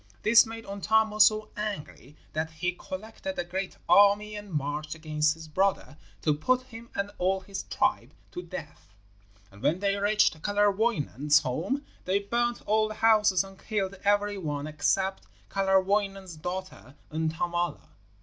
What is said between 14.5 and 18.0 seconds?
except Kalerwoinen's daughter Untamala.